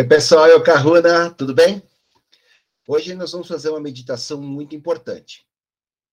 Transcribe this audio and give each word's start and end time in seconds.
Oi, 0.00 0.06
pessoal, 0.06 0.46
eu 0.46 0.62
Caruna, 0.62 1.28
tudo 1.28 1.52
bem? 1.52 1.82
Hoje 2.88 3.14
nós 3.14 3.32
vamos 3.32 3.46
fazer 3.46 3.68
uma 3.68 3.82
meditação 3.82 4.40
muito 4.40 4.74
importante. 4.74 5.46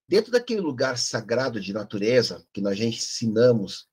Dentro 0.06 0.30
daquele 0.30 0.60
lugar 0.60 0.98
sagrado 0.98 1.58
de 1.58 1.72
natureza 1.72 2.46
que 2.52 2.60
nós 2.60 2.78
já 2.78 2.84
ensinamos 2.84 3.88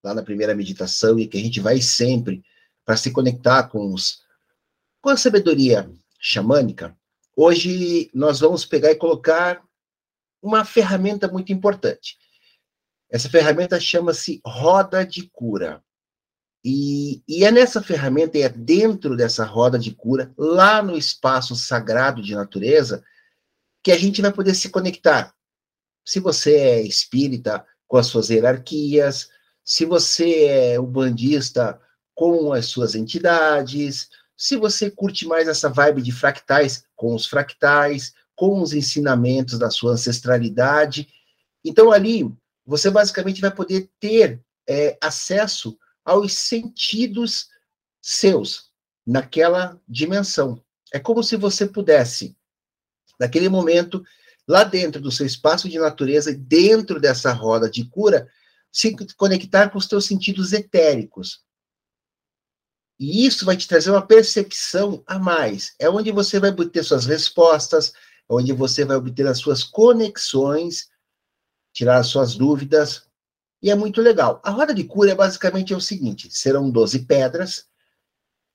lá 0.00 0.14
na 0.14 0.22
primeira 0.22 0.54
meditação 0.54 1.18
e 1.18 1.26
que 1.26 1.36
a 1.36 1.40
gente 1.40 1.58
vai 1.58 1.80
sempre 1.82 2.44
para 2.84 2.96
se 2.96 3.10
conectar 3.10 3.64
com 3.64 3.92
os 3.92 4.22
com 5.00 5.10
a 5.10 5.16
sabedoria 5.16 5.90
xamânica, 6.20 6.96
hoje 7.36 8.12
nós 8.14 8.38
vamos 8.38 8.64
pegar 8.64 8.92
e 8.92 8.96
colocar 8.96 9.60
uma 10.40 10.64
ferramenta 10.64 11.26
muito 11.26 11.52
importante. 11.52 12.16
Essa 13.10 13.28
ferramenta 13.28 13.80
chama-se 13.80 14.40
roda 14.46 15.04
de 15.04 15.28
cura. 15.30 15.82
E, 16.64 17.22
e, 17.26 17.44
é 17.44 17.50
nessa 17.50 17.82
ferramenta, 17.82 18.38
é 18.38 18.48
dentro 18.48 19.16
dessa 19.16 19.44
roda 19.44 19.78
de 19.78 19.92
cura, 19.92 20.32
lá 20.38 20.80
no 20.82 20.96
espaço 20.96 21.56
sagrado 21.56 22.22
de 22.22 22.34
natureza, 22.34 23.02
que 23.82 23.90
a 23.90 23.98
gente 23.98 24.22
vai 24.22 24.32
poder 24.32 24.54
se 24.54 24.68
conectar. 24.68 25.34
Se 26.04 26.20
você 26.20 26.54
é 26.56 26.82
espírita, 26.82 27.66
com 27.88 27.96
as 27.98 28.06
suas 28.06 28.30
hierarquias, 28.30 29.28
se 29.64 29.84
você 29.84 30.44
é 30.44 30.80
bandista 30.80 31.80
com 32.14 32.52
as 32.52 32.66
suas 32.66 32.94
entidades, 32.94 34.08
se 34.36 34.56
você 34.56 34.90
curte 34.90 35.26
mais 35.26 35.46
essa 35.46 35.68
vibe 35.68 36.00
de 36.00 36.10
fractais, 36.10 36.84
com 36.96 37.14
os 37.14 37.26
fractais, 37.26 38.14
com 38.34 38.60
os 38.60 38.72
ensinamentos 38.72 39.58
da 39.58 39.70
sua 39.70 39.92
ancestralidade. 39.92 41.08
Então, 41.64 41.92
ali, 41.92 42.28
você 42.64 42.90
basicamente 42.90 43.40
vai 43.40 43.50
poder 43.50 43.90
ter 44.00 44.40
é, 44.68 44.96
acesso 45.00 45.76
aos 46.04 46.34
sentidos 46.34 47.48
seus 48.00 48.70
naquela 49.06 49.80
dimensão. 49.88 50.62
É 50.92 50.98
como 50.98 51.22
se 51.22 51.36
você 51.36 51.66
pudesse, 51.66 52.36
naquele 53.18 53.48
momento, 53.48 54.04
lá 54.46 54.64
dentro 54.64 55.00
do 55.00 55.10
seu 55.10 55.26
espaço 55.26 55.68
de 55.68 55.78
natureza, 55.78 56.34
dentro 56.34 57.00
dessa 57.00 57.32
roda 57.32 57.70
de 57.70 57.84
cura, 57.84 58.28
se 58.70 58.94
conectar 59.16 59.70
com 59.70 59.78
os 59.78 59.86
teus 59.86 60.06
sentidos 60.06 60.52
etéricos. 60.52 61.42
E 62.98 63.26
isso 63.26 63.44
vai 63.44 63.56
te 63.56 63.66
trazer 63.66 63.90
uma 63.90 64.06
percepção 64.06 65.02
a 65.06 65.18
mais. 65.18 65.74
É 65.78 65.88
onde 65.90 66.12
você 66.12 66.38
vai 66.38 66.50
obter 66.50 66.84
suas 66.84 67.04
respostas, 67.04 67.92
é 68.28 68.32
onde 68.32 68.52
você 68.52 68.84
vai 68.84 68.96
obter 68.96 69.26
as 69.26 69.38
suas 69.38 69.64
conexões, 69.64 70.88
tirar 71.72 71.98
as 71.98 72.06
suas 72.06 72.34
dúvidas, 72.34 73.06
e 73.62 73.70
é 73.70 73.74
muito 73.74 74.00
legal. 74.00 74.40
A 74.42 74.50
roda 74.50 74.74
de 74.74 74.82
cura 74.84 75.12
é 75.12 75.14
basicamente 75.14 75.72
é 75.72 75.76
o 75.76 75.80
seguinte: 75.80 76.28
serão 76.30 76.70
12 76.70 77.06
pedras, 77.06 77.66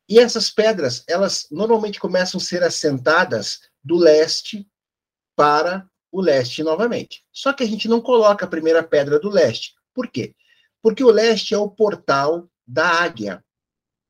e 0.10 0.20
essas 0.20 0.50
pedras, 0.50 1.04
elas 1.08 1.48
normalmente 1.50 2.00
começam 2.00 2.40
a 2.40 2.44
ser 2.44 2.64
assentadas 2.64 3.62
do 3.84 3.98
leste 3.98 4.68
para 5.36 5.90
o 6.12 6.22
leste 6.22 6.64
novamente. 6.64 7.24
Só 7.32 7.54
que 7.54 7.64
a 7.64 7.68
gente 7.68 7.88
não 7.88 8.02
coloca 8.02 8.46
a 8.46 8.50
primeira 8.50 8.82
pedra 8.82 9.20
do 9.20 9.30
leste. 9.30 9.76
Por 9.94 10.10
quê? 10.10 10.34
Porque 10.82 11.04
o 11.04 11.12
leste 11.12 11.54
é 11.54 11.58
o 11.58 11.70
portal 11.70 12.50
da 12.66 12.88
águia. 12.88 13.44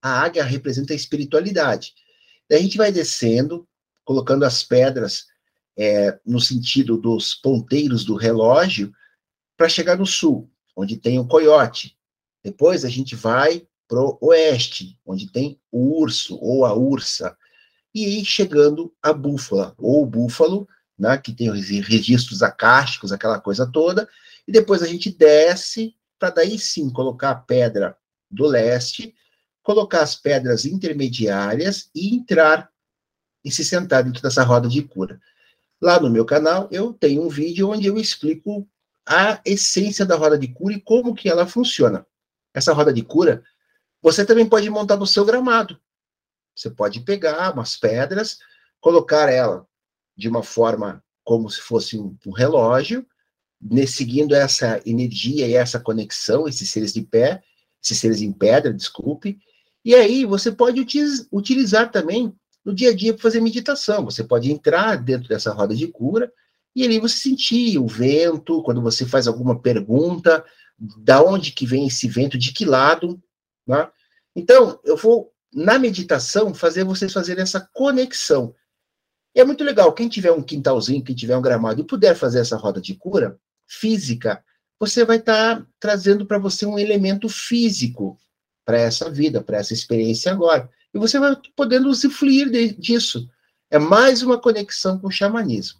A 0.02 0.22
águia 0.22 0.44
representa 0.44 0.94
a 0.94 0.96
espiritualidade. 0.96 1.94
A 2.52 2.58
gente 2.58 2.78
vai 2.78 2.92
descendo, 2.92 3.68
colocando 4.06 4.46
as 4.46 4.64
pedras 4.64 5.26
é, 5.78 6.20
no 6.26 6.40
sentido 6.40 6.96
dos 6.98 7.36
ponteiros 7.36 8.06
do 8.06 8.16
relógio, 8.16 8.94
para 9.58 9.68
chegar 9.68 9.98
no 9.98 10.06
sul 10.06 10.50
onde 10.78 10.96
tem 10.96 11.18
o 11.18 11.26
coiote. 11.26 11.98
Depois 12.44 12.86
a 12.86 12.90
gente 12.90 13.16
vai 13.16 13.68
para 13.88 14.00
o 14.00 14.18
oeste, 14.22 15.00
onde 15.04 15.32
tem 15.32 15.60
o 15.72 16.00
urso 16.00 16.38
ou 16.40 16.66
a 16.66 16.74
ursa. 16.74 17.36
E 17.96 18.24
chegando 18.24 18.94
a 19.02 19.12
búfala, 19.12 19.74
ou 19.76 20.06
búfalo, 20.06 20.68
né, 20.98 21.18
que 21.18 21.34
tem 21.34 21.50
os 21.50 21.68
registros 21.68 22.44
acásticos, 22.44 23.12
aquela 23.12 23.40
coisa 23.40 23.66
toda. 23.66 24.08
E 24.48 24.52
depois 24.52 24.84
a 24.84 24.88
gente 24.88 25.10
desce 25.10 25.96
para 26.20 26.30
daí 26.30 26.60
sim 26.60 26.92
colocar 26.92 27.32
a 27.32 27.36
pedra 27.36 27.98
do 28.30 28.46
leste, 28.46 29.16
colocar 29.64 30.02
as 30.02 30.16
pedras 30.16 30.64
intermediárias 30.66 31.90
e 31.94 32.16
entrar 32.16 32.70
e 33.44 33.52
se 33.52 33.64
sentar 33.64 34.04
dentro 34.04 34.22
dessa 34.22 34.44
roda 34.44 34.68
de 34.68 34.84
cura. 34.84 35.20
Lá 35.82 36.00
no 36.00 36.10
meu 36.10 36.26
canal 36.26 36.68
eu 36.72 36.94
tenho 36.94 37.24
um 37.24 37.30
vídeo 37.30 37.70
onde 37.70 37.88
eu 37.88 37.98
explico 37.98 38.68
a 39.08 39.40
essência 39.46 40.06
da 40.06 40.16
roda 40.16 40.38
de 40.38 40.50
cura 40.50 40.74
e 40.74 40.82
como 40.82 41.16
que 41.16 41.30
ela 41.30 41.48
funciona. 41.48 42.06
Essa 42.54 42.74
roda 42.74 42.92
de 42.92 43.02
cura, 43.02 43.42
você 44.02 44.26
também 44.26 44.48
pode 44.48 44.70
montar 44.70 44.98
no 44.98 45.08
seu 45.08 45.24
gramado. 45.24 45.80
Você 46.54 46.70
pode 46.70 47.00
pegar 47.02 47.54
umas 47.54 47.78
pedras, 47.78 48.38
colocar 48.82 49.32
ela 49.32 49.66
de 50.16 50.28
uma 50.28 50.44
forma 50.44 51.04
como 51.24 51.50
se 51.50 51.62
fosse 51.62 51.98
um, 51.98 52.18
um 52.26 52.32
relógio, 52.32 53.06
né, 53.62 53.86
seguindo 53.86 54.36
essa 54.36 54.82
energia 54.86 55.48
e 55.48 55.54
essa 55.54 55.80
conexão, 55.80 56.48
esses 56.48 56.70
seres 56.70 56.94
de 56.94 57.02
pé, 57.02 57.44
esses 57.84 57.98
seres 57.98 58.22
em 58.22 58.32
pedra, 58.32 58.74
desculpe. 58.74 59.40
E 59.86 59.96
aí 59.96 60.26
você 60.26 60.52
pode 60.52 60.86
utilizar 61.32 61.92
também 61.92 62.36
no 62.66 62.74
dia 62.74 62.90
a 62.90 62.96
dia 62.96 63.14
para 63.14 63.22
fazer 63.22 63.40
meditação. 63.40 64.04
Você 64.06 64.24
pode 64.24 64.52
entrar 64.52 64.98
dentro 64.98 65.30
dessa 65.30 65.54
roda 65.54 65.76
de 65.76 65.88
cura 65.88 66.32
e 66.76 66.84
ali 66.84 67.00
você 67.00 67.18
sentir 67.18 67.80
o 67.80 67.88
vento, 67.88 68.62
quando 68.64 68.82
você 68.82 69.06
faz 69.06 69.28
alguma 69.28 69.60
pergunta, 69.60 70.46
da 71.00 71.24
onde 71.24 71.52
que 71.52 71.66
vem 71.66 71.88
esse 71.88 72.08
vento, 72.08 72.38
de 72.38 72.54
que 72.54 72.66
lado, 72.66 73.22
né? 73.66 73.90
Então, 74.36 74.80
eu 74.84 74.96
vou, 74.96 75.34
na 75.52 75.80
meditação, 75.80 76.54
fazer 76.54 76.84
vocês 76.84 77.12
fazerem 77.12 77.42
essa 77.42 77.68
conexão. 77.74 78.54
E 79.36 79.40
é 79.40 79.44
muito 79.46 79.64
legal, 79.64 79.92
quem 79.94 80.08
tiver 80.08 80.32
um 80.32 80.44
quintalzinho, 80.44 81.04
quem 81.04 81.16
tiver 81.16 81.36
um 81.36 81.42
gramado 81.42 81.82
e 81.82 81.84
puder 81.84 82.16
fazer 82.16 82.40
essa 82.40 82.56
roda 82.56 82.80
de 82.80 82.96
cura 82.96 83.40
física, 83.68 84.44
você 84.80 85.04
vai 85.04 85.18
estar 85.18 85.58
tá 85.58 85.68
trazendo 85.80 86.26
para 86.26 86.38
você 86.38 86.66
um 86.66 86.78
elemento 86.78 87.28
físico 87.28 88.18
para 88.64 88.80
essa 88.80 89.10
vida, 89.10 89.42
para 89.42 89.58
essa 89.58 89.74
experiência 89.74 90.32
agora. 90.32 90.70
E 90.94 91.00
você 91.00 91.20
vai 91.20 91.36
podendo 91.56 91.90
usufruir 91.90 92.76
disso. 92.78 93.30
É 93.70 93.80
mais 93.80 94.22
uma 94.22 94.40
conexão 94.40 95.00
com 95.00 95.08
o 95.08 95.12
xamanismo. 95.12 95.80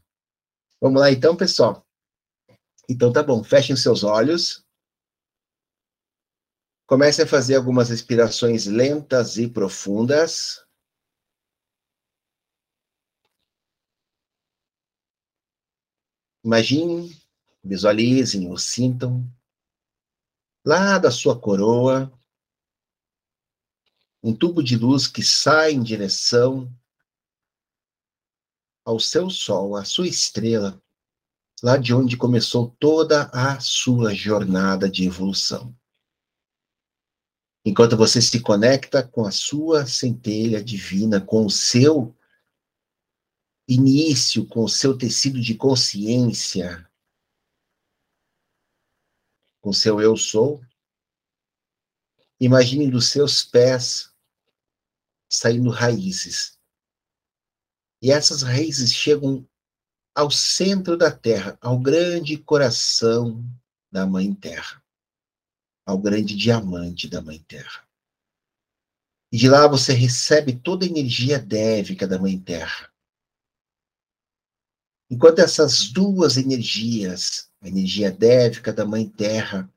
Vamos 0.80 1.02
lá 1.02 1.12
então, 1.12 1.36
pessoal? 1.36 1.86
Então 2.90 3.12
tá 3.12 3.24
bom, 3.24 3.44
fechem 3.44 3.76
seus 3.76 4.04
olhos. 4.04 4.66
Comece 6.86 7.24
a 7.24 7.28
fazer 7.28 7.56
algumas 7.56 7.90
respirações 7.90 8.66
lentas 8.66 9.38
e 9.38 9.50
profundas. 9.50 10.66
Imaginem, 16.44 17.12
visualizem 17.64 18.48
ou 18.50 18.58
sintam 18.58 19.30
lá 20.66 20.98
da 20.98 21.12
sua 21.12 21.38
coroa 21.40 22.12
um 24.24 24.34
tubo 24.34 24.64
de 24.64 24.78
luz 24.78 25.08
que 25.08 25.24
sai 25.24 25.72
em 25.72 25.84
direção 25.84 26.72
ao 28.88 29.02
seu 29.02 29.30
sol, 29.30 29.76
à 29.76 29.84
sua 29.84 30.08
estrela, 30.08 30.82
lá 31.62 31.76
de 31.76 31.94
onde 31.94 32.16
começou 32.16 32.74
toda 32.80 33.30
a 33.34 33.60
sua 33.60 34.14
jornada 34.14 34.90
de 34.90 35.06
evolução. 35.06 35.78
Enquanto 37.66 37.98
você 37.98 38.22
se 38.22 38.40
conecta 38.40 39.06
com 39.06 39.26
a 39.26 39.32
sua 39.32 39.86
centelha 39.86 40.64
divina, 40.64 41.20
com 41.20 41.46
o 41.46 41.50
seu 41.50 42.16
início, 43.68 44.48
com 44.48 44.64
o 44.64 44.70
seu 44.70 44.98
tecido 44.98 45.42
de 45.42 45.54
consciência, 45.54 46.90
com 49.60 49.72
o 49.72 49.74
seu 49.74 50.00
eu 50.00 50.16
sou, 50.16 50.64
imagine 52.40 52.90
dos 52.90 53.10
seus 53.10 53.44
pés 53.44 54.16
saindo 55.30 55.70
raízes 55.70 56.57
e 58.02 58.12
essas 58.12 58.42
raízes 58.42 58.94
chegam 58.94 59.48
ao 60.16 60.32
centro 60.32 60.98
da 60.98 61.12
Terra, 61.12 61.58
ao 61.62 61.80
grande 61.80 62.38
coração 62.38 63.44
da 63.92 64.06
Mãe 64.06 64.34
Terra, 64.34 64.84
ao 65.86 65.98
grande 65.98 66.36
diamante 66.36 67.08
da 67.08 67.22
Mãe 67.22 67.40
Terra. 67.40 67.88
E 69.32 69.38
de 69.38 69.50
lá 69.50 69.68
você 69.68 69.94
recebe 69.94 70.56
toda 70.56 70.86
a 70.86 70.90
energia 70.90 71.38
dévica 71.40 72.08
da 72.08 72.18
Mãe 72.18 72.40
Terra. 72.40 72.92
Enquanto 75.10 75.40
essas 75.40 75.90
duas 75.90 76.38
energias, 76.38 77.50
a 77.62 77.68
energia 77.68 78.12
dévica 78.12 78.74
da 78.74 78.86
Mãe 78.86 79.08
Terra 79.08 79.72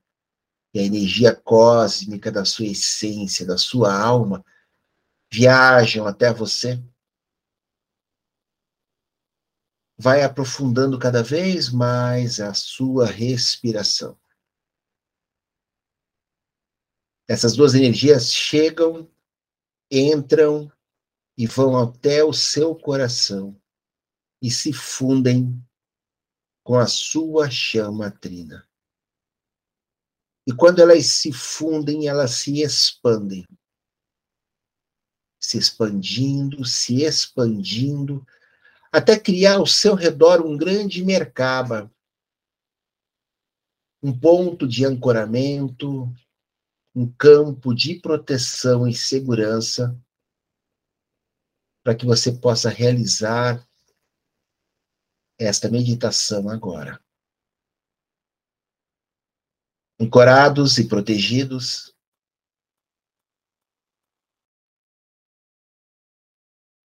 e 0.74 0.80
a 0.80 0.82
energia 0.82 1.34
cósmica 1.34 2.30
da 2.30 2.44
sua 2.44 2.66
essência, 2.66 3.46
da 3.46 3.56
sua 3.56 3.92
alma, 3.92 4.44
viajam 5.32 6.06
até 6.06 6.32
você, 6.32 6.82
vai 10.02 10.22
aprofundando 10.22 10.98
cada 10.98 11.22
vez 11.22 11.68
mais 11.68 12.40
a 12.40 12.54
sua 12.54 13.04
respiração. 13.04 14.18
Essas 17.28 17.54
duas 17.54 17.74
energias 17.74 18.32
chegam, 18.32 19.12
entram 19.90 20.72
e 21.36 21.46
vão 21.46 21.78
até 21.78 22.24
o 22.24 22.32
seu 22.32 22.74
coração 22.74 23.60
e 24.40 24.50
se 24.50 24.72
fundem 24.72 25.62
com 26.64 26.78
a 26.78 26.86
sua 26.86 27.50
chama 27.50 28.10
trina. 28.10 28.66
E 30.46 30.52
quando 30.54 30.80
elas 30.80 31.04
se 31.08 31.30
fundem, 31.30 32.08
elas 32.08 32.30
se 32.36 32.62
expandem. 32.62 33.46
Se 35.38 35.58
expandindo, 35.58 36.64
se 36.64 37.02
expandindo, 37.02 38.26
até 38.92 39.18
criar 39.18 39.56
ao 39.56 39.66
seu 39.66 39.94
redor 39.94 40.44
um 40.44 40.56
grande 40.56 41.04
mercaba, 41.04 41.90
um 44.02 44.18
ponto 44.18 44.66
de 44.66 44.84
ancoramento, 44.84 46.12
um 46.94 47.10
campo 47.12 47.74
de 47.74 48.00
proteção 48.00 48.88
e 48.88 48.94
segurança 48.94 49.96
para 51.82 51.94
que 51.94 52.04
você 52.04 52.32
possa 52.32 52.68
realizar 52.68 53.66
esta 55.38 55.70
meditação 55.70 56.48
agora. 56.48 57.02
Ancorados 59.98 60.78
e 60.78 60.88
protegidos, 60.88 61.94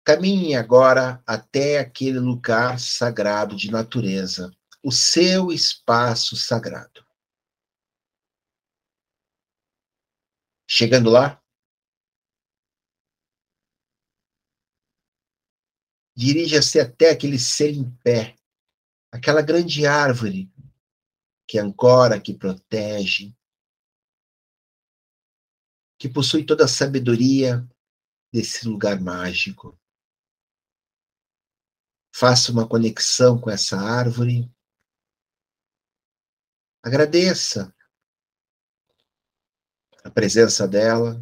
caminhe 0.05 0.55
agora 0.55 1.21
até 1.25 1.79
aquele 1.79 2.19
lugar 2.19 2.79
sagrado 2.79 3.55
de 3.55 3.71
natureza, 3.71 4.55
o 4.83 4.91
seu 4.91 5.51
espaço 5.51 6.37
sagrado. 6.37 7.03
Chegando 10.69 11.09
lá, 11.09 11.41
dirija-se 16.15 16.79
até 16.79 17.09
aquele 17.09 17.39
ser 17.39 17.71
em 17.73 17.89
pé, 18.03 18.35
aquela 19.11 19.41
grande 19.41 19.87
árvore 19.87 20.51
que 21.47 21.57
ancora, 21.57 22.21
que 22.21 22.33
protege, 22.33 23.35
que 25.99 26.07
possui 26.07 26.45
toda 26.45 26.65
a 26.65 26.67
sabedoria 26.67 27.67
desse 28.31 28.67
lugar 28.67 28.99
mágico. 29.01 29.79
Faça 32.17 32.49
uma 32.49 32.65
conexão 32.65 33.37
com 33.37 33.49
essa 33.49 33.75
árvore. 33.75 34.49
Agradeça 36.81 37.75
a 40.01 40.09
presença 40.09 40.65
dela. 40.65 41.21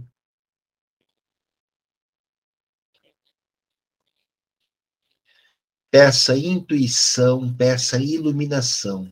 Peça 5.89 6.37
intuição, 6.37 7.51
peça 7.57 7.97
iluminação. 7.97 9.11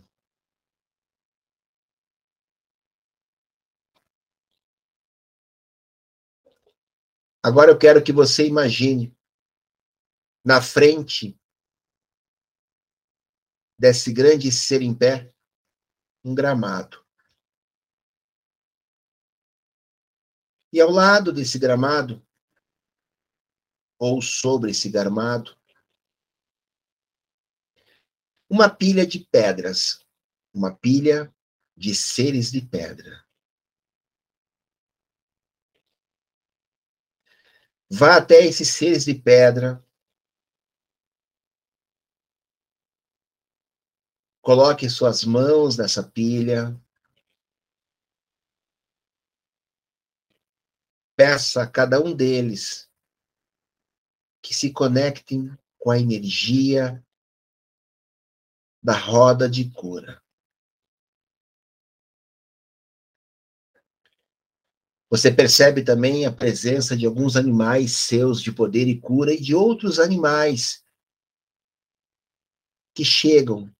Agora 7.41 7.71
eu 7.71 7.79
quero 7.79 8.03
que 8.03 8.13
você 8.13 8.45
imagine 8.45 9.17
na 10.45 10.61
frente 10.61 11.40
desse 13.81 14.13
grande 14.13 14.51
ser 14.51 14.83
em 14.83 14.93
pé 14.93 15.33
um 16.23 16.35
gramado. 16.35 17.03
E 20.71 20.79
ao 20.79 20.91
lado 20.91 21.33
desse 21.33 21.57
gramado, 21.57 22.23
ou 23.97 24.21
sobre 24.21 24.69
esse 24.69 24.87
gramado, 24.87 25.59
uma 28.47 28.69
pilha 28.69 29.05
de 29.05 29.25
pedras, 29.25 30.05
uma 30.53 30.75
pilha 30.75 31.33
de 31.75 31.95
seres 31.95 32.51
de 32.51 32.61
pedra. 32.61 33.25
Vá 37.89 38.17
até 38.17 38.45
esses 38.45 38.67
seres 38.67 39.05
de 39.05 39.15
pedra. 39.15 39.83
Coloque 44.41 44.89
suas 44.89 45.23
mãos 45.23 45.77
nessa 45.77 46.01
pilha. 46.01 46.75
Peça 51.15 51.61
a 51.61 51.67
cada 51.67 52.01
um 52.01 52.15
deles 52.15 52.89
que 54.41 54.51
se 54.51 54.71
conectem 54.71 55.55
com 55.77 55.91
a 55.91 55.99
energia 55.99 57.05
da 58.81 58.97
roda 58.97 59.47
de 59.47 59.69
cura. 59.69 60.19
Você 65.07 65.31
percebe 65.31 65.83
também 65.83 66.25
a 66.25 66.31
presença 66.31 66.97
de 66.97 67.05
alguns 67.05 67.35
animais 67.35 67.91
seus 67.91 68.41
de 68.41 68.51
poder 68.51 68.87
e 68.87 68.99
cura 68.99 69.33
e 69.33 69.39
de 69.39 69.53
outros 69.53 69.99
animais 69.99 70.83
que 72.95 73.05
chegam 73.05 73.71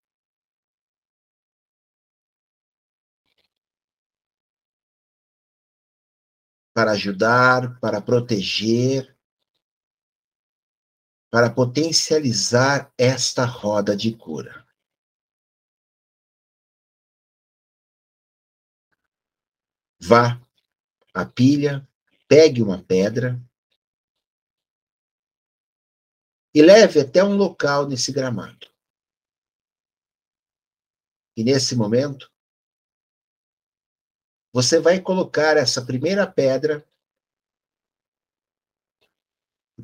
para 6.74 6.92
ajudar, 6.92 7.78
para 7.80 8.00
proteger, 8.00 9.16
para 11.30 11.52
potencializar 11.52 12.92
esta 12.96 13.44
roda 13.44 13.96
de 13.96 14.16
cura. 14.16 14.66
Vá 20.00 20.40
à 21.14 21.24
pilha, 21.24 21.86
pegue 22.26 22.62
uma 22.62 22.82
pedra 22.82 23.40
e 26.54 26.62
leve 26.62 27.00
até 27.00 27.22
um 27.22 27.36
local 27.36 27.86
nesse 27.86 28.12
gramado. 28.12 28.70
E 31.36 31.44
nesse 31.44 31.76
momento, 31.76 32.31
você 34.52 34.78
vai 34.78 35.00
colocar 35.00 35.56
essa 35.56 35.84
primeira 35.84 36.26
pedra, 36.26 36.86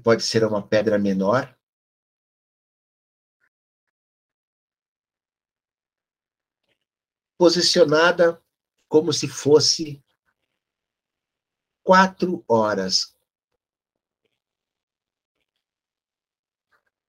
pode 0.02 0.22
ser 0.22 0.44
uma 0.44 0.66
pedra 0.66 0.98
menor, 0.98 1.56
posicionada 7.38 8.42
como 8.88 9.12
se 9.12 9.28
fosse 9.28 10.02
quatro 11.82 12.44
horas 12.46 13.16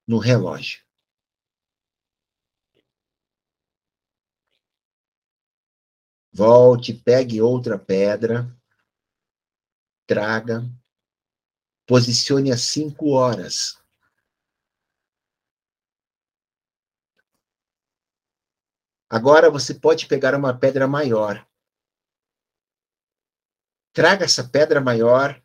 no 0.08 0.18
relógio. 0.18 0.89
Volte, 6.40 6.94
pegue 6.94 7.42
outra 7.42 7.78
pedra, 7.78 8.48
traga, 10.08 10.64
posicione 11.86 12.52
às 12.52 12.62
cinco 12.62 13.10
horas. 13.10 13.78
Agora 19.10 19.52
você 19.52 19.74
pode 19.74 20.08
pegar 20.08 20.34
uma 20.34 20.58
pedra 20.58 20.88
maior 20.88 21.46
traga 24.00 24.24
essa 24.24 24.48
pedra 24.48 24.80
maior, 24.80 25.44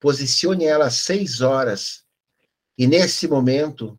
posicione 0.00 0.64
ela 0.64 0.86
às 0.86 0.94
seis 0.94 1.40
horas, 1.40 2.06
e 2.78 2.86
nesse 2.86 3.26
momento 3.26 3.98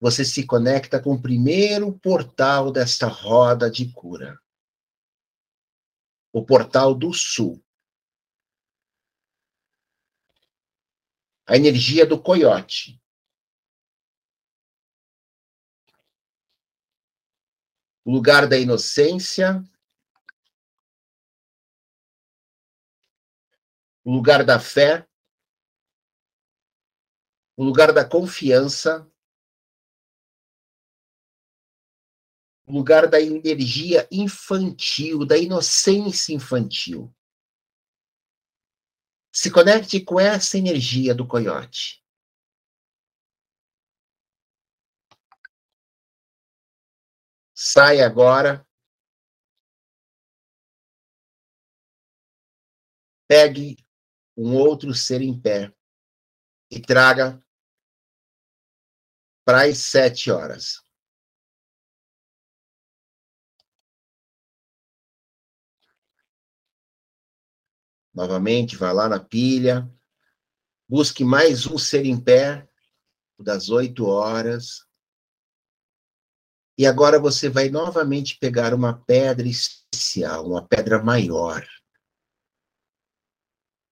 você 0.00 0.24
se 0.24 0.46
conecta 0.46 1.02
com 1.02 1.14
o 1.14 1.22
primeiro 1.22 1.98
portal 1.98 2.70
desta 2.70 3.06
roda 3.06 3.70
de 3.70 3.90
cura. 3.92 4.38
O 6.32 6.44
portal 6.44 6.94
do 6.94 7.12
sul. 7.14 7.64
A 11.46 11.56
energia 11.56 12.04
do 12.04 12.20
coiote. 12.20 13.00
O 18.04 18.12
lugar 18.12 18.48
da 18.48 18.56
inocência, 18.56 19.64
o 24.04 24.12
lugar 24.12 24.44
da 24.44 24.60
fé, 24.60 25.08
o 27.56 27.64
lugar 27.64 27.92
da 27.92 28.08
confiança, 28.08 29.10
o 32.66 32.72
lugar 32.72 33.08
da 33.08 33.20
energia 33.20 34.08
infantil, 34.10 35.24
da 35.24 35.38
inocência 35.38 36.34
infantil. 36.34 37.14
Se 39.32 39.50
conecte 39.50 40.00
com 40.00 40.18
essa 40.18 40.58
energia 40.58 41.14
do 41.14 41.26
coiote. 41.26 42.04
Sai 47.54 48.00
agora. 48.00 48.66
Pegue 53.28 53.76
um 54.36 54.54
outro 54.54 54.92
ser 54.94 55.20
em 55.20 55.38
pé 55.40 55.72
e 56.70 56.80
traga 56.80 57.42
para 59.44 59.64
as 59.64 59.78
sete 59.78 60.30
horas. 60.30 60.85
Novamente, 68.16 68.78
vá 68.78 68.92
lá 68.92 69.10
na 69.10 69.20
pilha, 69.20 69.86
busque 70.88 71.22
mais 71.22 71.66
um 71.66 71.76
ser 71.76 72.06
em 72.06 72.18
pé, 72.18 72.66
das 73.38 73.68
oito 73.68 74.06
horas. 74.06 74.86
E 76.78 76.86
agora 76.86 77.20
você 77.20 77.50
vai 77.50 77.68
novamente 77.68 78.38
pegar 78.38 78.72
uma 78.72 78.98
pedra 79.04 79.46
especial, 79.46 80.46
uma 80.46 80.66
pedra 80.66 81.02
maior. 81.02 81.62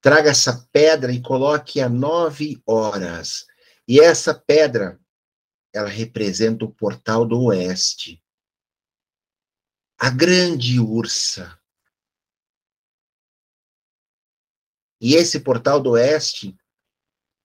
Traga 0.01 0.31
essa 0.31 0.67
pedra 0.73 1.13
e 1.13 1.21
coloque 1.21 1.79
a 1.83 1.89
nove 1.91 2.63
horas. 2.67 3.45
E 3.87 4.01
essa 4.01 4.35
pedra, 4.35 4.99
ela 5.71 5.91
representa 5.91 6.65
o 6.65 6.73
portal 6.73 7.27
do 7.27 7.43
oeste. 7.43 8.25
A 9.99 10.09
grande 10.09 10.81
ursa 10.81 11.63
E 15.05 15.17
esse 15.17 15.41
portal 15.41 15.83
do 15.83 15.91
oeste 15.91 16.57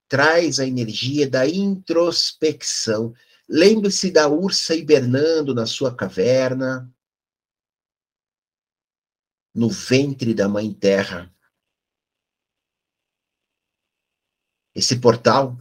traz 0.08 0.58
a 0.58 0.66
energia 0.66 1.28
da 1.28 1.46
introspecção. 1.46 3.12
Lembre-se 3.46 4.10
da 4.10 4.26
ursa 4.28 4.74
hibernando 4.74 5.54
na 5.54 5.66
sua 5.66 5.94
caverna, 5.94 6.90
no 9.54 9.68
ventre 9.68 10.32
da 10.32 10.48
Mãe 10.48 10.72
Terra. 10.72 11.30
Esse 14.74 14.98
portal, 14.98 15.54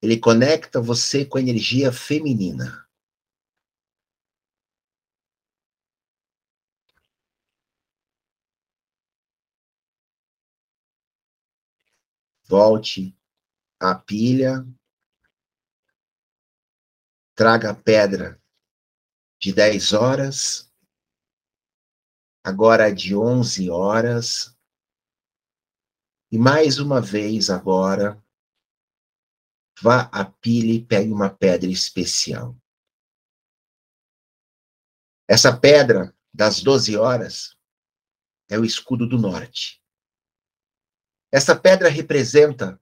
ele 0.00 0.18
conecta 0.18 0.80
você 0.80 1.22
com 1.22 1.36
a 1.36 1.42
energia 1.42 1.92
feminina. 1.92 2.87
Volte 12.48 13.14
à 13.78 13.94
pilha, 13.94 14.66
traga 17.34 17.70
a 17.70 17.74
pedra 17.74 18.42
de 19.38 19.52
10 19.52 19.92
horas, 19.92 20.72
agora 22.42 22.92
de 22.92 23.14
11 23.14 23.68
horas, 23.70 24.58
e 26.32 26.38
mais 26.38 26.78
uma 26.78 27.00
vez 27.02 27.50
agora, 27.50 28.22
vá 29.80 30.08
à 30.12 30.24
pilha 30.24 30.72
e 30.72 30.84
pegue 30.84 31.12
uma 31.12 31.30
pedra 31.30 31.70
especial. 31.70 32.56
Essa 35.28 35.54
pedra 35.54 36.16
das 36.32 36.62
12 36.62 36.96
horas 36.96 37.56
é 38.48 38.58
o 38.58 38.64
escudo 38.64 39.06
do 39.06 39.18
norte. 39.18 39.82
Essa 41.30 41.54
pedra 41.54 41.88
representa 41.88 42.80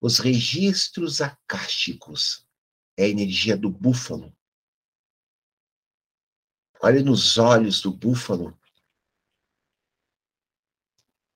os 0.00 0.18
registros 0.18 1.20
acásticos, 1.20 2.46
é 2.96 3.04
a 3.04 3.08
energia 3.08 3.56
do 3.56 3.68
búfalo. 3.68 4.34
Olhe 6.82 7.02
nos 7.02 7.36
olhos 7.36 7.82
do 7.82 7.92
búfalo 7.92 8.58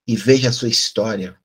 e 0.07 0.17
veja 0.17 0.49
a 0.49 0.53
sua 0.53 0.69
história. 0.69 1.39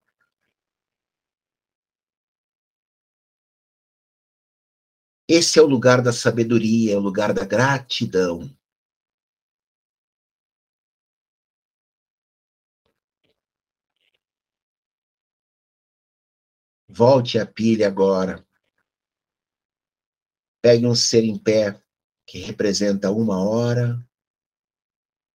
Esse 5.27 5.59
é 5.59 5.61
o 5.61 5.67
lugar 5.67 6.01
da 6.01 6.13
sabedoria, 6.13 6.93
é 6.93 6.97
o 6.97 7.01
lugar 7.01 7.33
da 7.33 7.45
gratidão. 7.45 8.49
Volte 16.99 17.39
a 17.39 17.45
pilha 17.45 17.87
agora. 17.87 18.45
Pegue 20.61 20.85
um 20.85 20.93
ser 20.93 21.23
em 21.23 21.41
pé 21.41 21.81
que 22.27 22.39
representa 22.39 23.09
uma 23.09 23.41
hora, 23.41 24.05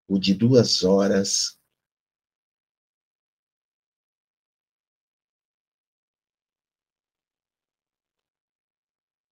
o 0.06 0.18
de 0.18 0.34
duas 0.34 0.84
horas. 0.84 1.58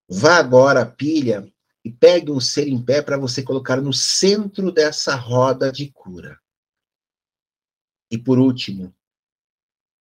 Vá 0.09 0.39
agora 0.39 0.85
à 0.85 0.91
pilha 0.91 1.53
e 1.85 1.93
pegue 1.93 2.31
um 2.31 2.41
ser 2.41 2.67
em 2.67 2.83
pé 2.83 3.03
para 3.03 3.19
você 3.19 3.43
colocar 3.43 3.79
no 3.79 3.93
centro 3.93 4.73
dessa 4.73 5.15
roda 5.15 5.71
de 5.71 5.93
cura. 5.93 6.43
E 8.11 8.17
por 8.17 8.39
último, 8.39 8.97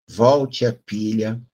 volte 0.08 0.66
à 0.66 0.74
pilha 0.74 1.46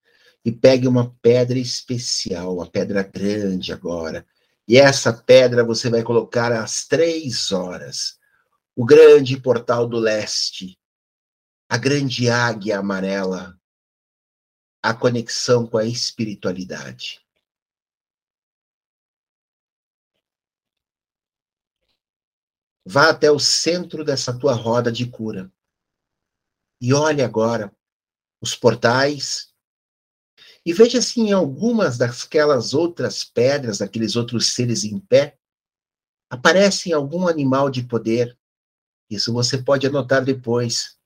e 0.47 0.51
pegue 0.53 0.87
uma 0.87 1.13
pedra 1.21 1.59
especial, 1.59 2.55
uma 2.55 2.71
pedra 2.71 3.03
grande 3.03 3.73
agora. 3.73 4.25
E 4.65 4.77
essa 4.77 5.11
pedra 5.11 5.61
você 5.61 5.89
vai 5.89 6.01
colocar 6.01 6.53
às 6.53 6.87
três 6.87 7.51
horas. 7.51 8.17
O 8.73 8.85
grande 8.85 9.37
portal 9.41 9.85
do 9.85 9.99
leste, 9.99 10.79
a 11.67 11.77
grande 11.77 12.29
águia 12.29 12.79
amarela, 12.79 13.59
a 14.81 14.93
conexão 14.93 15.67
com 15.67 15.77
a 15.77 15.83
espiritualidade. 15.83 17.19
Vá 22.85 23.09
até 23.09 23.29
o 23.29 23.37
centro 23.37 24.01
dessa 24.01 24.31
tua 24.39 24.53
roda 24.53 24.93
de 24.93 25.11
cura. 25.11 25.51
E 26.79 26.93
olhe 26.93 27.21
agora 27.21 27.69
os 28.39 28.55
portais 28.55 29.53
e 30.67 30.73
veja 30.73 31.01
se 31.01 31.21
em 31.21 31.31
algumas 31.31 31.97
daquelas 31.97 32.73
outras 32.73 33.23
pedras, 33.23 33.77
daqueles 33.77 34.17
outros 34.17 34.47
seres 34.47 34.83
em 34.83 34.99
pé, 34.99 35.39
aparece 36.29 36.91
algum 36.91 37.25
animal 37.25 37.69
de 37.69 37.81
poder. 37.83 38.37
Isso 39.09 39.31
você 39.31 39.63
pode 39.63 39.87
anotar 39.87 40.25
depois. 40.25 40.99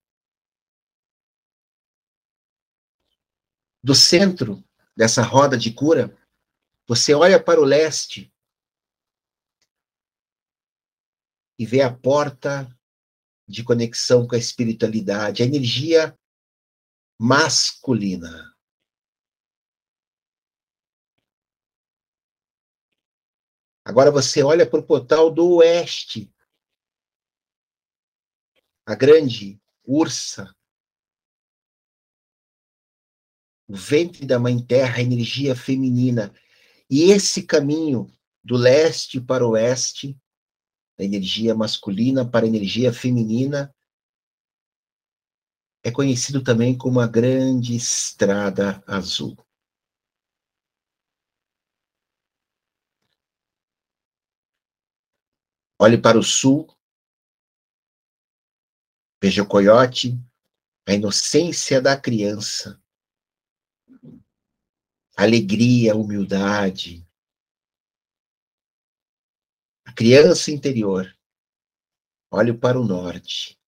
Do 3.83 3.93
centro 3.93 4.63
dessa 4.97 5.21
roda 5.21 5.55
de 5.55 5.71
cura, 5.71 6.11
você 6.87 7.13
olha 7.13 7.39
para 7.39 7.61
o 7.61 7.63
leste 7.63 8.33
e 11.59 11.67
vê 11.67 11.83
a 11.83 11.93
porta 11.93 12.67
de 13.47 13.63
conexão 13.63 14.27
com 14.27 14.33
a 14.33 14.39
espiritualidade, 14.39 15.43
a 15.43 15.45
energia 15.45 16.17
masculina. 17.19 18.50
Agora 23.83 24.11
você 24.11 24.43
olha 24.43 24.69
para 24.69 24.79
o 24.79 24.85
portal 24.85 25.31
do 25.31 25.55
oeste. 25.55 26.31
A 28.85 28.95
grande 28.95 29.59
ursa. 29.83 30.55
O 33.67 33.75
ventre 33.75 34.25
da 34.25 34.39
mãe 34.39 34.63
terra, 34.63 34.97
a 34.97 35.01
energia 35.01 35.55
feminina. 35.55 36.33
E 36.89 37.11
esse 37.11 37.43
caminho 37.43 38.11
do 38.43 38.57
leste 38.57 39.19
para 39.19 39.45
o 39.45 39.51
oeste, 39.51 40.19
da 40.97 41.05
energia 41.05 41.55
masculina 41.55 42.29
para 42.29 42.45
a 42.45 42.49
energia 42.49 42.93
feminina, 42.93 43.73
é 45.83 45.89
conhecido 45.89 46.43
também 46.43 46.77
como 46.77 46.99
a 46.99 47.07
grande 47.07 47.75
estrada 47.75 48.83
azul. 48.85 49.35
Olhe 55.83 55.99
para 55.99 56.19
o 56.19 56.21
sul, 56.21 56.67
veja 59.19 59.41
o 59.41 59.47
coiote, 59.47 60.11
a 60.87 60.93
inocência 60.93 61.81
da 61.81 61.99
criança, 61.99 62.79
alegria, 65.17 65.95
humildade, 65.95 67.03
a 69.83 69.91
criança 69.91 70.51
interior. 70.51 71.17
Olhe 72.31 72.55
para 72.55 72.79
o 72.79 72.85
norte. 72.85 73.59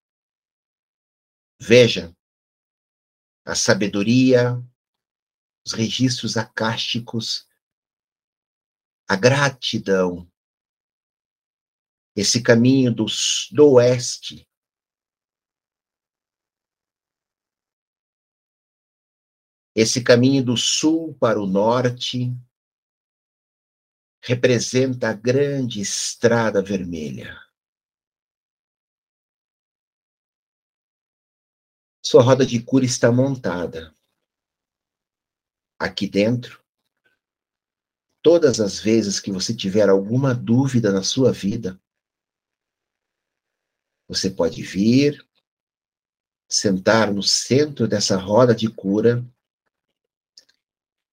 Veja 1.60 2.15
a 3.43 3.55
sabedoria, 3.55 4.53
os 5.65 5.74
registros 5.74 6.38
acásticos, 6.38 7.50
a 9.10 9.15
gratidão, 9.15 10.32
esse 12.15 12.43
caminho 12.43 12.93
do, 12.93 13.05
do 13.51 13.74
oeste, 13.74 14.48
esse 19.75 20.03
caminho 20.03 20.43
do 20.43 20.55
sul 20.55 21.15
para 21.15 21.41
o 21.41 21.48
norte, 21.48 22.32
representa 24.24 25.10
a 25.10 25.13
grande 25.13 25.82
estrada 25.82 26.62
vermelha. 26.62 27.38
Sua 32.05 32.22
roda 32.22 32.46
de 32.46 32.62
cura 32.63 32.86
está 32.86 33.12
montada. 33.12 33.93
Aqui 35.79 36.08
dentro, 36.08 36.63
todas 38.22 38.60
as 38.60 38.79
vezes 38.79 39.20
que 39.20 39.32
você 39.32 39.53
tiver 39.53 39.89
alguma 39.89 40.34
dúvida 40.34 40.91
na 40.93 41.03
sua 41.03 41.34
vida, 41.34 41.82
você 44.13 44.29
pode 44.29 44.62
vir, 44.62 45.25
sentar 46.50 47.12
no 47.12 47.24
centro 47.24 47.88
dessa 47.88 48.15
roda 48.15 48.53
de 48.53 48.70
cura, 48.70 49.25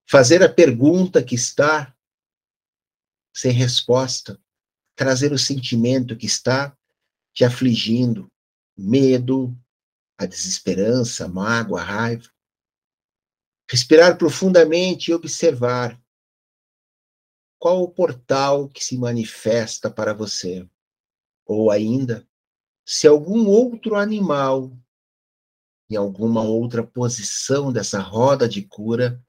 fazer 0.07 0.43
a 0.43 0.53
pergunta 0.53 1.23
que 1.23 1.35
está 1.35 1.97
sem 3.35 3.53
resposta, 3.53 4.39
trazer 4.95 5.33
o 5.33 5.39
sentimento 5.39 6.17
que 6.17 6.27
está 6.27 6.77
te 7.33 7.45
afligindo, 7.45 8.31
medo, 8.77 9.57
a 10.19 10.27
desesperança, 10.27 11.25
a 11.25 11.29
mágoa, 11.29 11.81
a 11.81 11.85
raiva. 11.85 12.29
Respirar 13.71 14.19
profundamente 14.19 15.11
e 15.11 15.15
observar 15.15 15.99
qual 17.59 17.83
o 17.83 17.91
portal 17.91 18.69
que 18.69 18.85
se 18.85 18.99
manifesta 18.99 19.91
para 19.91 20.13
você. 20.13 20.69
Ou 21.47 21.71
ainda, 21.71 22.29
se 22.85 23.07
algum 23.07 23.47
outro 23.49 23.95
animal, 23.95 24.77
em 25.89 25.97
alguma 25.97 26.43
outra 26.43 26.87
posição 26.87 27.73
dessa 27.73 28.01
roda 28.01 28.49
de 28.49 28.63
cura, 28.63 29.23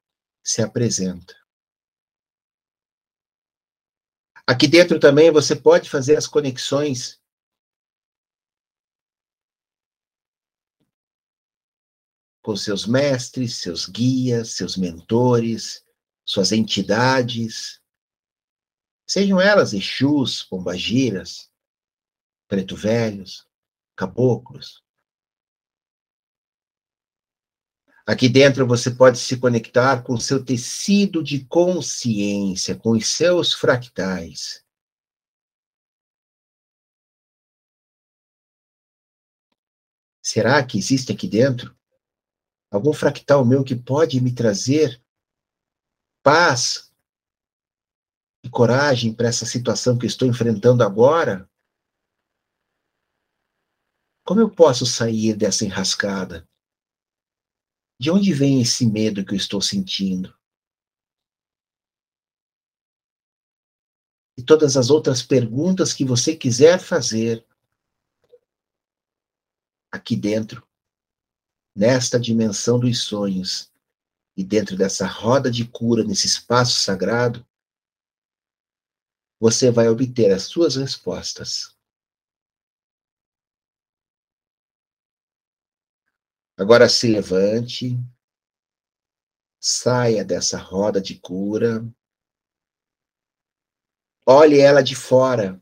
se 0.43 0.61
apresenta. 0.61 1.35
Aqui 4.47 4.67
dentro 4.67 4.99
também 4.99 5.31
você 5.31 5.55
pode 5.55 5.89
fazer 5.89 6.17
as 6.17 6.27
conexões 6.27 7.21
com 12.41 12.55
seus 12.55 12.87
mestres, 12.87 13.57
seus 13.57 13.85
guias, 13.85 14.53
seus 14.53 14.75
mentores, 14.75 15.85
suas 16.25 16.51
entidades, 16.51 17.81
sejam 19.07 19.39
elas 19.39 19.73
Exus, 19.73 20.43
Pombagiras, 20.43 21.50
Preto 22.51 22.75
Velhos, 22.75 23.47
Caboclos. 23.95 24.83
Aqui 28.05 28.27
dentro 28.27 28.67
você 28.67 28.91
pode 28.91 29.17
se 29.19 29.39
conectar 29.39 30.03
com 30.03 30.17
seu 30.17 30.43
tecido 30.43 31.23
de 31.23 31.45
consciência, 31.45 32.75
com 32.75 32.91
os 32.91 33.07
seus 33.07 33.53
fractais. 33.53 34.65
Será 40.21 40.61
que 40.61 40.77
existe 40.77 41.13
aqui 41.13 41.29
dentro 41.29 41.73
algum 42.69 42.91
fractal 42.91 43.45
meu 43.45 43.63
que 43.63 43.77
pode 43.77 44.19
me 44.19 44.35
trazer 44.35 45.01
paz 46.21 46.93
e 48.43 48.49
coragem 48.49 49.13
para 49.13 49.29
essa 49.29 49.45
situação 49.45 49.97
que 49.97 50.05
estou 50.05 50.27
enfrentando 50.27 50.83
agora? 50.83 51.49
Como 54.23 54.39
eu 54.39 54.49
posso 54.49 54.85
sair 54.85 55.35
dessa 55.35 55.65
enrascada? 55.65 56.47
De 57.99 58.11
onde 58.11 58.33
vem 58.33 58.61
esse 58.61 58.85
medo 58.85 59.25
que 59.25 59.33
eu 59.33 59.37
estou 59.37 59.61
sentindo? 59.61 60.35
E 64.37 64.43
todas 64.43 64.77
as 64.77 64.89
outras 64.89 65.21
perguntas 65.21 65.93
que 65.93 66.05
você 66.05 66.35
quiser 66.35 66.79
fazer 66.79 67.45
aqui 69.91 70.15
dentro, 70.15 70.67
nesta 71.75 72.19
dimensão 72.19 72.79
dos 72.79 73.03
sonhos 73.03 73.71
e 74.37 74.43
dentro 74.43 74.77
dessa 74.77 75.05
roda 75.05 75.51
de 75.51 75.67
cura, 75.67 76.03
nesse 76.03 76.27
espaço 76.27 76.79
sagrado, 76.79 77.45
você 79.39 79.71
vai 79.71 79.89
obter 79.89 80.31
as 80.31 80.43
suas 80.43 80.75
respostas. 80.75 81.75
Agora 86.61 86.87
se 86.87 87.07
levante, 87.07 87.97
saia 89.59 90.23
dessa 90.23 90.59
roda 90.59 91.01
de 91.01 91.19
cura, 91.19 91.83
olhe 94.27 94.59
ela 94.59 94.83
de 94.83 94.93
fora. 94.93 95.59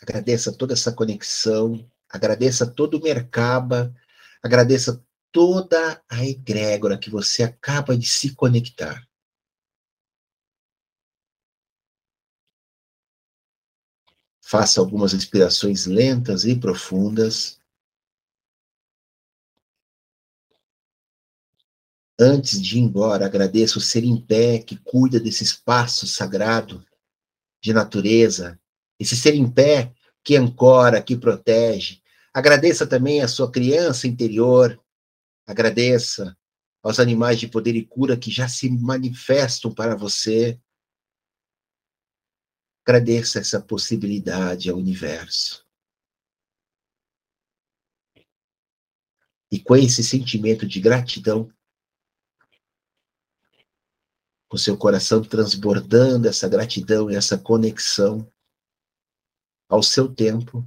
Agradeça 0.00 0.50
toda 0.56 0.72
essa 0.72 0.90
conexão, 0.90 1.86
agradeça 2.08 2.66
todo 2.66 2.96
o 2.96 3.02
Mercaba, 3.02 3.94
agradeça 4.42 5.04
toda 5.30 6.02
a 6.08 6.24
egrégora 6.24 6.98
que 6.98 7.10
você 7.10 7.42
acaba 7.42 7.94
de 7.94 8.08
se 8.08 8.34
conectar. 8.34 9.05
Faça 14.48 14.78
algumas 14.80 15.12
respirações 15.12 15.86
lentas 15.86 16.44
e 16.44 16.54
profundas. 16.54 17.60
Antes 22.16 22.62
de 22.62 22.78
ir 22.78 22.82
embora, 22.82 23.26
agradeça 23.26 23.76
o 23.76 23.80
ser 23.80 24.04
em 24.04 24.20
pé 24.20 24.60
que 24.60 24.76
cuida 24.76 25.18
desse 25.18 25.42
espaço 25.42 26.06
sagrado 26.06 26.86
de 27.60 27.72
natureza, 27.72 28.56
esse 29.00 29.16
ser 29.16 29.34
em 29.34 29.50
pé 29.50 29.92
que 30.22 30.36
ancora, 30.36 31.02
que 31.02 31.16
protege. 31.16 32.00
Agradeça 32.32 32.86
também 32.86 33.22
a 33.22 33.28
sua 33.28 33.50
criança 33.50 34.06
interior. 34.06 34.80
Agradeça 35.44 36.38
aos 36.84 37.00
animais 37.00 37.40
de 37.40 37.48
poder 37.48 37.74
e 37.74 37.84
cura 37.84 38.16
que 38.16 38.30
já 38.30 38.46
se 38.46 38.70
manifestam 38.70 39.74
para 39.74 39.96
você. 39.96 40.56
Agradeça 42.88 43.40
essa 43.40 43.60
possibilidade 43.60 44.70
ao 44.70 44.76
universo. 44.76 45.66
E 49.50 49.58
com 49.58 49.74
esse 49.74 50.04
sentimento 50.04 50.64
de 50.64 50.80
gratidão, 50.80 51.52
com 54.48 54.56
seu 54.56 54.78
coração 54.78 55.20
transbordando 55.20 56.28
essa 56.28 56.48
gratidão 56.48 57.10
e 57.10 57.16
essa 57.16 57.36
conexão 57.36 58.32
ao 59.68 59.82
seu 59.82 60.14
tempo, 60.14 60.64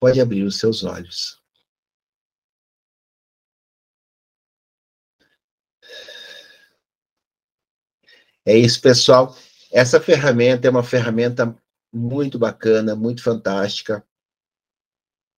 pode 0.00 0.18
abrir 0.22 0.44
os 0.44 0.58
seus 0.58 0.84
olhos. 0.84 1.38
É 8.46 8.56
isso, 8.56 8.80
pessoal. 8.80 9.36
Essa 9.76 10.00
ferramenta 10.00 10.66
é 10.66 10.70
uma 10.70 10.82
ferramenta 10.82 11.54
muito 11.92 12.38
bacana, 12.38 12.96
muito 12.96 13.22
fantástica. 13.22 14.02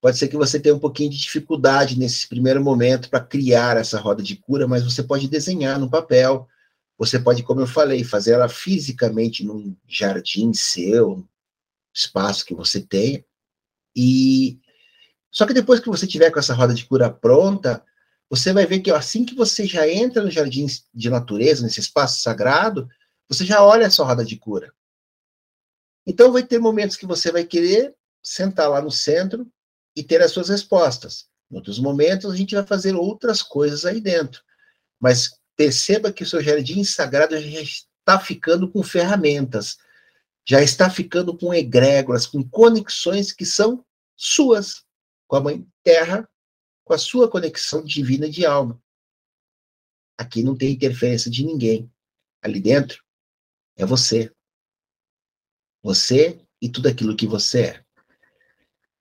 Pode 0.00 0.16
ser 0.16 0.28
que 0.28 0.36
você 0.36 0.60
tenha 0.60 0.76
um 0.76 0.78
pouquinho 0.78 1.10
de 1.10 1.18
dificuldade 1.18 1.98
nesse 1.98 2.28
primeiro 2.28 2.62
momento 2.62 3.10
para 3.10 3.18
criar 3.18 3.76
essa 3.76 3.98
roda 3.98 4.22
de 4.22 4.36
cura, 4.36 4.68
mas 4.68 4.84
você 4.84 5.02
pode 5.02 5.26
desenhar 5.26 5.80
no 5.80 5.90
papel. 5.90 6.46
Você 6.96 7.18
pode, 7.18 7.42
como 7.42 7.62
eu 7.62 7.66
falei, 7.66 8.04
fazer 8.04 8.34
ela 8.34 8.48
fisicamente 8.48 9.44
num 9.44 9.76
jardim 9.88 10.52
seu, 10.52 11.26
espaço 11.92 12.46
que 12.46 12.54
você 12.54 12.80
tenha. 12.80 13.24
E 13.96 14.60
só 15.32 15.48
que 15.48 15.52
depois 15.52 15.80
que 15.80 15.88
você 15.88 16.06
tiver 16.06 16.30
com 16.30 16.38
essa 16.38 16.54
roda 16.54 16.74
de 16.74 16.86
cura 16.86 17.10
pronta, 17.10 17.84
você 18.30 18.52
vai 18.52 18.66
ver 18.66 18.78
que 18.78 18.90
assim 18.92 19.24
que 19.24 19.34
você 19.34 19.66
já 19.66 19.88
entra 19.88 20.22
no 20.22 20.30
jardim 20.30 20.64
de 20.94 21.10
natureza, 21.10 21.64
nesse 21.64 21.80
espaço 21.80 22.20
sagrado, 22.20 22.88
você 23.28 23.44
já 23.44 23.62
olha 23.62 23.86
a 23.86 23.90
sua 23.90 24.06
roda 24.06 24.24
de 24.24 24.36
cura. 24.36 24.72
Então, 26.06 26.32
vai 26.32 26.42
ter 26.42 26.58
momentos 26.58 26.96
que 26.96 27.06
você 27.06 27.30
vai 27.30 27.44
querer 27.44 27.94
sentar 28.22 28.70
lá 28.70 28.80
no 28.80 28.90
centro 28.90 29.46
e 29.94 30.02
ter 30.02 30.22
as 30.22 30.32
suas 30.32 30.48
respostas. 30.48 31.28
Em 31.50 31.56
outros 31.56 31.78
momentos, 31.78 32.32
a 32.32 32.36
gente 32.36 32.54
vai 32.54 32.66
fazer 32.66 32.94
outras 32.94 33.42
coisas 33.42 33.84
aí 33.84 34.00
dentro. 34.00 34.42
Mas 34.98 35.38
perceba 35.54 36.12
que 36.12 36.22
o 36.22 36.26
seu 36.26 36.42
jardim 36.42 36.82
sagrado 36.82 37.38
já 37.38 37.60
está 37.60 38.18
ficando 38.18 38.70
com 38.70 38.82
ferramentas, 38.82 39.76
já 40.46 40.62
está 40.62 40.88
ficando 40.88 41.36
com 41.36 41.52
egrégoras, 41.52 42.26
com 42.26 42.42
conexões 42.42 43.32
que 43.32 43.44
são 43.44 43.84
suas, 44.16 44.84
com 45.26 45.36
a 45.36 45.40
Mãe 45.40 45.66
Terra, 45.82 46.26
com 46.84 46.94
a 46.94 46.98
sua 46.98 47.30
conexão 47.30 47.84
divina 47.84 48.30
de 48.30 48.46
alma. 48.46 48.80
Aqui 50.16 50.42
não 50.42 50.56
tem 50.56 50.72
interferência 50.72 51.30
de 51.30 51.44
ninguém. 51.44 51.90
Ali 52.42 52.60
dentro 52.60 53.04
é 53.78 53.86
você. 53.86 54.30
Você 55.82 56.44
e 56.60 56.68
tudo 56.68 56.88
aquilo 56.88 57.16
que 57.16 57.26
você 57.26 57.62
é. 57.62 57.84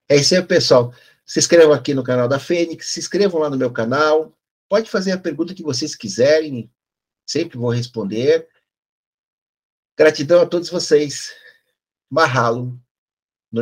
É 0.07 0.15
isso 0.15 0.35
aí, 0.35 0.43
pessoal. 0.43 0.93
Se 1.25 1.39
inscrevam 1.39 1.73
aqui 1.73 1.93
no 1.93 2.03
canal 2.03 2.29
da 2.29 2.39
Fênix, 2.39 2.87
se 2.87 2.99
inscrevam 2.99 3.41
lá 3.41 3.49
no 3.49 3.57
meu 3.57 3.73
canal. 3.73 4.33
Pode 4.69 4.89
fazer 4.89 5.11
a 5.11 5.19
pergunta 5.19 5.53
que 5.53 5.63
vocês 5.63 5.95
quiserem, 5.95 6.71
sempre 7.25 7.57
vou 7.57 7.71
responder. 7.71 8.47
Gratidão 9.97 10.41
a 10.41 10.45
todos 10.45 10.69
vocês. 10.69 11.33
Mahalo 12.09 12.79
no 13.51 13.61